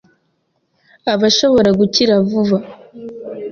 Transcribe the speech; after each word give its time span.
aba 1.11 1.25
ashobora 1.31 1.69
gukira 1.79 2.13
vuba, 2.27 2.57